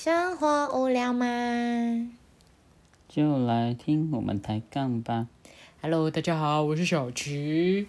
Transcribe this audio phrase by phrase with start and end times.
[0.00, 1.26] 生活无聊吗
[3.08, 5.26] 就来听我们抬杠吧。
[5.82, 7.88] ？Hello，大家好，我是小齐。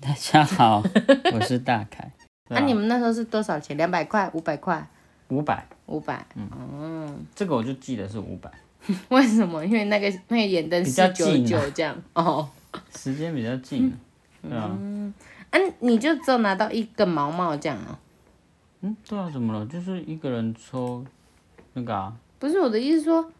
[0.00, 0.82] 大家好，
[1.34, 2.10] 我是大凯。
[2.48, 3.76] 啊，你们那时候是多少钱？
[3.76, 4.88] 两百块、五百块、
[5.28, 6.24] 五百，五百？
[6.34, 8.50] 嗯，这个我就记得是五百，
[9.10, 9.62] 为什么？
[9.66, 11.94] 因为那个那个眼灯比较四九九这样。
[12.14, 12.48] 哦，
[12.96, 13.94] 时间比较近。
[14.40, 14.74] 对啊，
[15.50, 17.98] 啊，你就只有拿到一个毛毛这样啊？
[18.82, 19.64] 嗯，对啊，怎么了？
[19.66, 21.04] 就是一个人抽
[21.74, 23.30] 那个啊，不是我的意思说，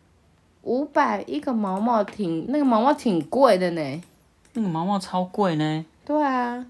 [0.62, 4.02] 五百一个毛毛挺那个毛毛挺贵的呢。
[4.55, 5.84] 那个毛毛超贵呢。
[6.05, 6.64] 对啊，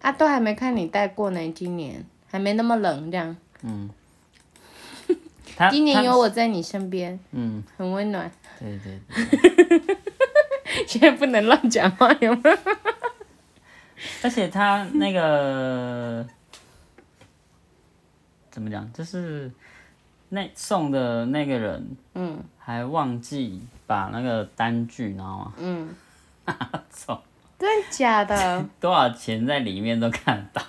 [0.00, 3.36] 啊，都还没看你戴过呢，今年还没那么冷这样。
[5.56, 8.30] 他今年有我在你身边，嗯，很温暖。
[8.58, 8.98] 对对
[9.78, 9.96] 对，
[10.86, 12.58] 现在不能乱讲话，有没有？
[14.22, 16.26] 而且他那个
[18.52, 19.50] 怎么讲，就是
[20.28, 25.52] 那送的那个人嗯还忘记把那个单据，你知道吗？
[25.56, 25.88] 嗯，
[26.90, 27.20] 走，
[27.58, 28.64] 真的假的？
[28.78, 30.62] 多少钱在里面都看得到。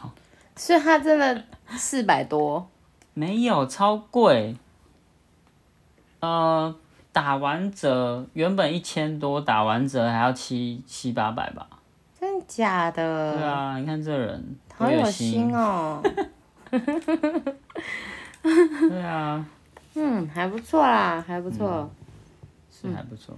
[0.55, 2.65] 所以他真的四百多，
[3.13, 4.55] 没有，超贵。
[6.21, 6.73] 呃，
[7.11, 11.67] 打完折原本一千多，打完折还要七七八百吧。
[12.17, 13.33] 真的假的？
[13.33, 15.53] 对啊，你看这人好有心。
[15.53, 16.01] 哦。
[18.89, 19.45] 对啊，
[19.95, 21.89] 嗯，还不错啦，还不错。
[22.71, 23.37] 是还不错。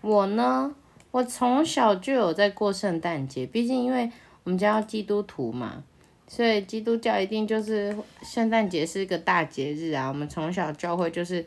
[0.00, 0.74] 我呢，
[1.10, 4.10] 我从小就有在过圣诞节，毕竟因为
[4.44, 5.82] 我们家要基督徒嘛，
[6.26, 10.08] 所以基督教一定就是圣诞节是一个大节日啊。
[10.08, 11.44] 我们从小教会就是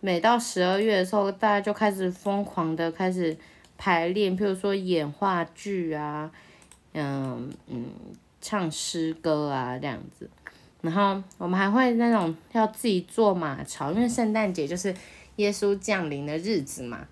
[0.00, 3.36] 每到十二月的时候，大家就开始疯狂的开始
[3.78, 6.30] 排练，譬如说演话剧啊，
[6.92, 7.86] 嗯嗯，
[8.46, 10.30] 唱诗歌啊这样子。
[10.80, 14.94] 然后我们还会那种要自己做马槽，因为圣诞节就是
[15.36, 17.04] 耶稣降临的日子嘛。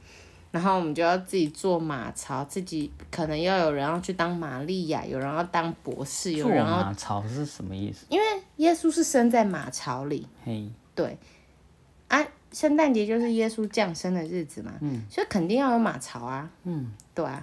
[0.52, 8.06] 然后我们就要自己做马槽，自己可能要有人要去当玛利亚，有人要当博士，有人要，马槽是什么意思？
[8.08, 8.24] 因为
[8.58, 11.18] 耶稣是生在马槽里，嘿，对，
[12.06, 17.42] 啊，圣诞节就是耶稣降生的日子嘛，嗯所以肯定要有马槽啊，嗯，对啊，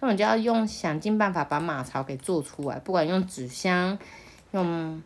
[0.00, 3.98] 所以我们就要用想尽办法把马槽给做出来，不管用纸箱，
[4.52, 5.02] 用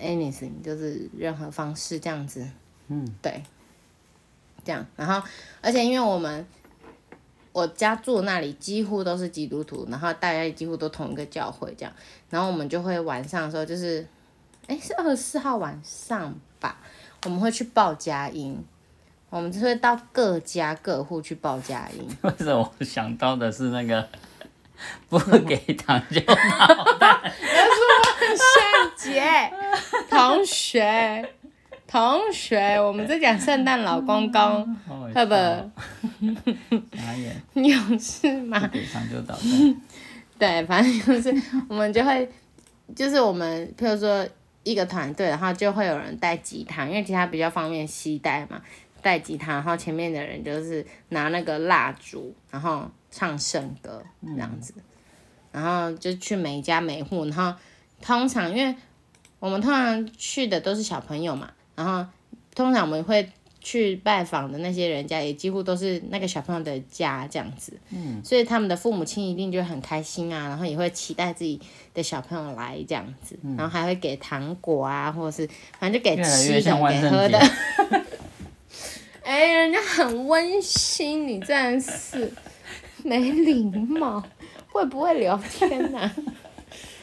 [0.00, 2.44] anything，就是任何方式这样子，
[2.88, 3.44] 嗯，对，
[4.64, 5.24] 这样，然后
[5.60, 6.44] 而且因为我们
[7.52, 11.94] 我家住那里几乎都是基督徒，然后大家几乎都同一个教会这样，
[12.28, 14.04] 然后我们就会晚上的时候就是，
[14.66, 16.80] 哎，是二十四号晚上吧，
[17.24, 18.64] 我们会去报佳音。
[19.32, 24.06] 我们就会到各家各户去报佳音， 为什么我想到的是那个
[25.08, 26.34] 不给糖就捣
[27.00, 27.18] 蛋？
[28.20, 29.50] 圣节，
[30.10, 31.26] 同学，
[31.88, 35.32] 同学，我们在讲圣诞老公公，好会不？
[36.94, 38.60] 傻眼，有事吗？
[38.60, 39.76] 不给糖就捣蛋。
[40.38, 42.30] 对，反正就是我们就会，
[42.94, 44.28] 就是我们譬如说
[44.62, 48.60] 一个团队，然后就会有人带吉他，因为吉他比较方便携带嘛，
[49.02, 54.72] 带吉他，然后前面的人就是拿那个蜡烛，然后唱圣歌这样子，
[55.50, 57.52] 然后就去每家每户，然后
[58.00, 58.74] 通常因为
[59.38, 62.06] 我们通常去的都是小朋友嘛，然后
[62.54, 63.28] 通常我们会
[63.60, 67.78] 去拜访的那些人家，也几乎都是那个小朋友的家这样子。
[68.24, 71.60] 所以他们的父母亲一定就很开心啊，然后也会期待自己
[71.92, 75.48] 的小朋友来这样子，然后还会给糖果啊，或者是
[75.78, 77.40] 反正就给吃的、给喝的。
[79.24, 82.30] 哎、人家很温馨，你真的是
[83.04, 84.22] 没礼貌，
[84.72, 86.10] 会不会聊天呐、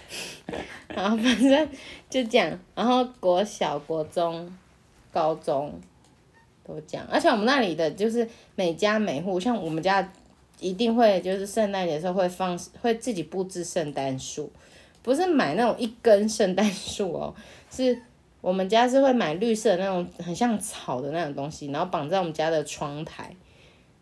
[0.89, 1.69] 然后反正
[2.09, 4.53] 就这样，然后国小、国中、
[5.11, 5.79] 高中
[6.65, 10.11] 都这样，而且我们那里的就是每家每户，像我们家
[10.59, 14.51] 一定会就是圣诞节的时候会放，会自己布置圣诞树，
[15.01, 17.33] 不是买那种一根圣诞树哦，
[17.71, 18.01] 是
[18.41, 23.35] 我们家是会买绿色的那种很像草的那种东西，然后绑在我们家的窗台，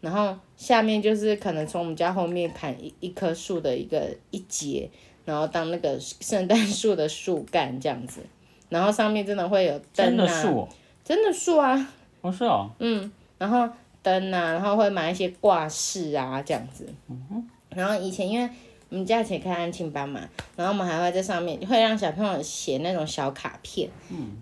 [0.02, 4.90] 然后下面就是可能从我们家后面砍一一棵树的一个一节，
[5.26, 8.22] 然后当那个圣诞树的树干这样子，
[8.70, 10.70] 然后上面真的会有灯啊，的树哦，
[11.04, 11.90] 真的树啊，
[12.22, 12.70] 不是哦，
[13.38, 13.68] 然后
[14.04, 16.88] 灯啊，然后会买一些挂饰啊这样子。
[17.70, 18.50] 然后以前因为
[18.90, 20.22] 我们家以前开安庆班嘛，
[20.56, 23.90] 然后我们还会在上面会让小朋友写那种小卡片，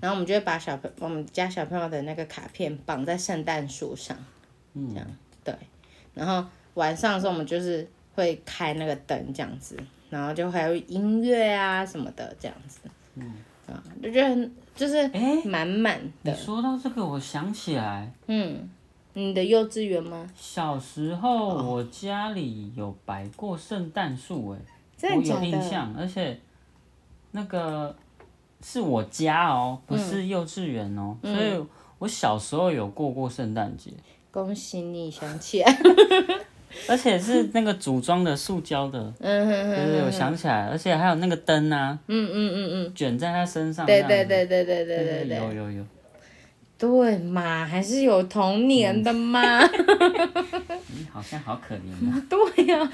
[0.02, 4.18] 然后我们就会把小朋我们家小朋友的那个卡片绑在圣诞树上，
[4.74, 5.08] 这样
[5.44, 5.56] 对。
[6.14, 9.78] 然后晚上的时候我们就是会开那个灯这样子，
[10.10, 12.80] 然后就还有音乐啊什么的这样子，
[13.16, 13.34] 嗯。
[13.68, 16.38] 啊，就觉得就是哎满满你的。
[16.38, 18.70] 说到这个，我想起来，嗯，
[19.18, 20.30] 你的幼稚园吗？
[20.36, 24.60] 小时候我家里有摆过圣诞树，哎，
[24.98, 25.46] 真我有的假的？
[25.48, 26.38] 印象，而且
[27.32, 27.96] 那个
[28.62, 31.66] 是我家哦，不嗯是幼稚园哦，所以
[31.98, 33.90] 我小时候有过过圣诞节，
[34.32, 35.78] 恭喜你想起来。
[36.90, 45.38] 而且是那个组装的塑胶的， 嗯哼哼，对对，我想起来，而且还有那个灯啊，嗯嗯嗯嗯，卷在他身上，对这样子对对对对对对对。
[45.38, 45.86] 有有有，
[46.78, 49.62] 对嘛，还是有童年的嘛。
[50.94, 52.90] 你，好像好可怜啊， 对呀、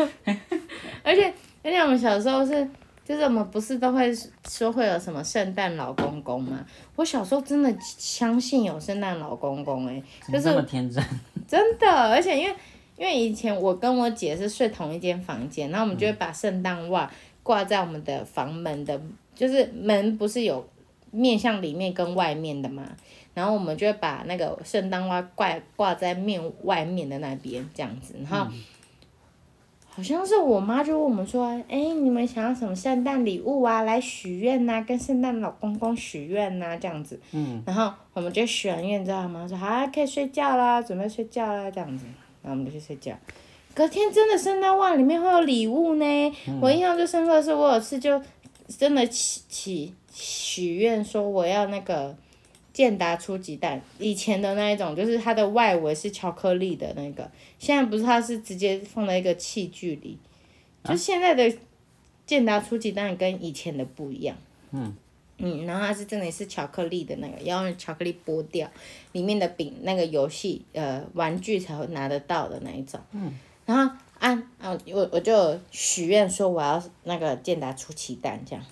[1.03, 1.33] 而且
[1.63, 2.67] 而且我们小时候是，
[3.03, 4.11] 就是我们不是都会
[4.47, 6.63] 说会有什么圣诞老公公吗？
[6.95, 11.03] 我小时候真的相信有圣诞老公公哎、怎么这么天真？
[11.47, 12.55] 真的，而且因为
[12.97, 17.11] 因为以前我跟我姐是睡同一间房间，然后我们就会把圣诞袜
[17.43, 19.01] 挂在我们的房门的，
[19.35, 20.65] 就是门不是有
[21.09, 22.83] 面向里面跟外面的嘛，
[23.33, 28.51] 然后我们就会把那个圣诞袜挂挂在面外面的那边这样子，然后。
[29.93, 33.81] 好像是我妈就问我们说，哎、你们想要什么圣诞礼物啊？
[33.81, 37.19] 来许愿呐、跟圣诞老公公许愿呐、这样子。
[37.33, 37.61] 嗯。
[37.65, 42.05] 然后我们就许完愿之后，我妈说好、啊，可以睡觉啦，准备睡觉啦，这样子。
[42.41, 43.13] 然后我们就去睡觉。
[43.75, 46.33] 隔天真的圣诞袜里面会有礼物呢。
[46.61, 48.19] 我印象最深刻的是，我有次就
[48.69, 52.15] 真的起起许愿说我要那个
[52.81, 57.29] 健达初级蛋，以前的那一种，就是它的外围是巧克力的那个，
[57.59, 60.17] 现在不是，它是直接放在一个器具里。
[60.83, 61.55] 就现在的
[62.25, 64.35] 健达初级蛋跟以前的不一样。
[64.71, 64.95] 嗯。
[65.37, 68.67] 嗯，然后它是真的是巧克力的那个，要用巧克力剥掉
[69.11, 72.99] 里面的饼，那个游戏呃玩具才会拿得到的那一种。
[73.11, 73.37] 嗯。
[73.67, 78.65] 然后按啊，我我就许愿说我要那个健达初级蛋这样，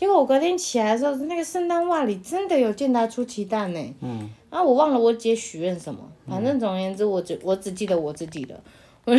[0.00, 3.94] 结果我隔天起来的时候，那个圣诞袜里真的有健达出奇蛋呢。
[4.00, 4.30] 嗯。
[4.48, 8.58] 然后我忘了我姐许愿什么，反正总而言之，我只我只记得我自己的，
[9.04, 9.14] 我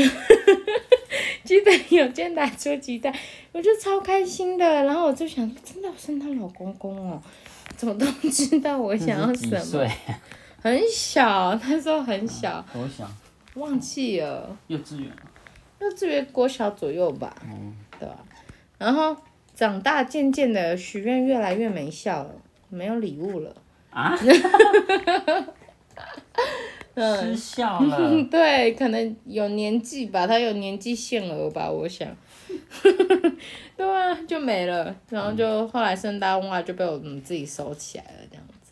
[1.43, 3.13] 记得有健达出奇蛋，
[3.51, 4.65] 我就超开心的。
[4.83, 7.21] 然后我就想，真的有圣诞老公公哦，
[7.77, 9.57] 怎么都知道我想要什么。
[9.61, 9.87] 岁？
[10.63, 13.07] 很小，那时候很小，多小？
[13.53, 15.11] 忘记了，幼稚园。
[15.79, 17.75] 幼稚园国小左右吧，嗯。
[17.99, 18.17] 对吧？
[18.79, 19.15] 然后
[19.61, 22.31] 长大渐渐的许愿越来越没效了，
[22.69, 23.55] 没有礼物了。
[23.91, 24.17] 啊？
[26.97, 27.95] 失效了。
[27.99, 32.07] 嗯， 对，可能有年纪吧，他有年纪限额吧，我想。
[33.77, 38.71] 对啊，就没了，然后就后来圣诞袜就被我们自己收起来了，这样子。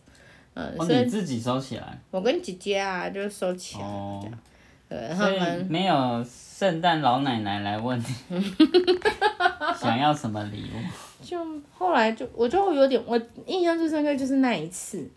[0.56, 2.00] 嗯，哦，所以你自己收起来。
[2.10, 3.84] 我跟姐姐啊就收起来
[4.24, 4.28] 这。
[4.28, 4.40] 样。
[4.90, 8.06] 所以没有圣诞老奶奶来问你
[9.80, 11.24] 想要什么礼物。
[11.24, 11.38] 就
[11.78, 15.08] 后来就我就有点，我印象最深刻就是那一次。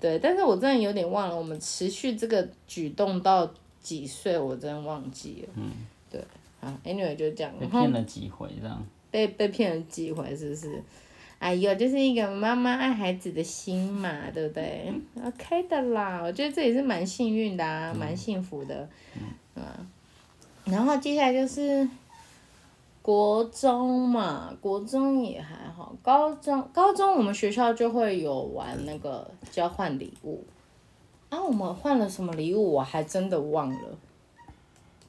[0.00, 3.50] 对，但是我真的有点忘了，我们持续这个举动到
[3.82, 5.52] 几岁，我真的忘记了。
[5.56, 5.72] 嗯。
[6.10, 6.24] 对，
[6.60, 7.52] 啊，anyway 就这样。
[7.58, 8.82] 被骗了几回这样。
[9.10, 10.82] 被被骗了几回，是不是？
[11.40, 14.92] 哎呦，就是一个妈妈爱孩子的心嘛，对不对
[15.24, 18.88] ？OK 的啦，我觉得这也是蛮幸运的啊，蛮幸福的，
[19.56, 19.62] 嗯。
[20.66, 21.88] 然后接下来就是
[23.00, 30.44] 国中嘛，国中也还好，高中高中我们学校就会有玩那个交换礼物，
[31.30, 33.98] 啊，我们换了什么礼物我还真的忘了，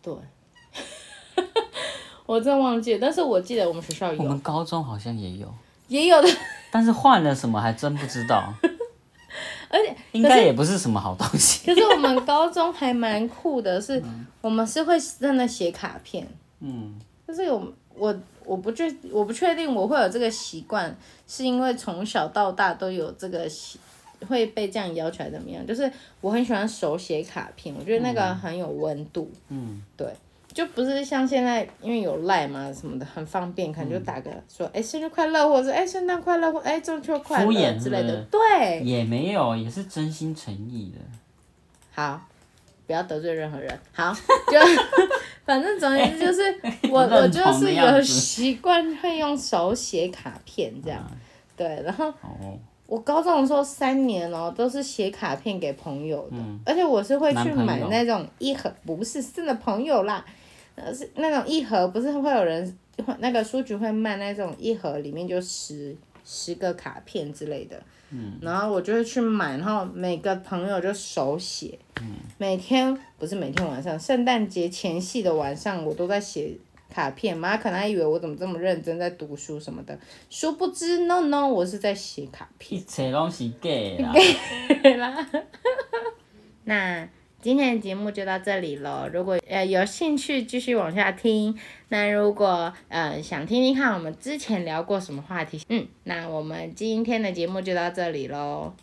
[0.01, 0.15] 对。
[2.25, 5.53] 我真的忘记了，但是我记得我们学校有我，们高中好像也有，
[5.91, 6.29] 也有的，
[6.71, 8.53] 但是换了什么还真不知道。
[9.69, 11.65] 而且应该也不是什么好东西。
[11.67, 14.01] 可是我们高中还蛮酷的是，
[14.39, 16.25] 我们是会真的写卡片，
[16.61, 18.13] 嗯，就是有我
[18.45, 20.95] 我不确我不确定我会有这个习惯，
[21.27, 23.77] 是因为从小到大都有这个习
[24.27, 25.65] 会被这样要求，还怎么样？
[25.67, 29.29] 就是我很喜欢手写卡片，我觉得那个很有温度。
[29.49, 30.07] 嗯，对，
[30.53, 38.21] 就不是像现在因为有赖嘛什么的，很方便，可能就打个说哎、生日快乐，或者是哎圣诞快乐，或哎中秋快乐之类的。
[38.29, 40.99] 对，也没有，也是真心诚意的。
[41.93, 42.21] 好，
[42.85, 43.79] 不要得罪任何人。
[43.93, 44.13] 好，
[44.51, 44.59] 就
[45.45, 46.41] 反正总而言之就是
[46.91, 51.01] 我我就是有习惯会用手写卡片这样，
[51.57, 60.23] 对，然后哦，我高中的时候三年哦、都是写卡片给朋友的，而且我是会去买那种一盒，不是真的朋友啦，
[60.75, 76.57] 呃是那种一盒，不是会有人会那个书局会卖那种一盒，里面就十十个卡片之类的，嗯，然后我就会去买，然后每个朋友就手写，嗯，每天不是每天晚上，圣诞节前夕的晚上，我都在写
[76.89, 79.97] 卡片嘛，可能还以为我怎么这么认真在读书什么的，
[80.29, 82.81] 殊不知 no no，我是在写卡片。
[82.81, 84.13] 一切拢是假的啦。
[84.97, 85.27] 啦。
[86.63, 87.09] 那
[87.41, 89.09] 今天的节目就到这里喽。
[89.11, 91.57] 如果呃有兴趣继续往下听，
[91.89, 98.73] 那如果呃想听听看我们之前聊过什么话题，嗯，那我们今天的节目就到这里喽。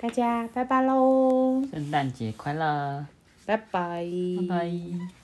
[0.00, 3.06] 大家拜拜喽，圣诞节快乐，
[3.46, 4.04] 拜拜。
[4.40, 5.17] 拜拜。